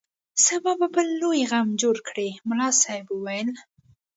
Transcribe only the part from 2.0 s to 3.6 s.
کړي ملا صاحب وویل.